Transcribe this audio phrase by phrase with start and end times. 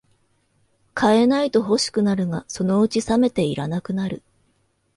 [0.95, 4.23] 買えないと欲しくなるが、そのうちさめていらなくなる